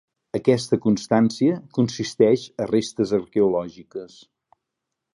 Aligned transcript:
Aquesta 0.37 0.79
constància 0.85 1.59
consisteix 1.79 2.49
a 2.65 2.69
restes 2.73 3.15
arqueològiques. 3.23 4.21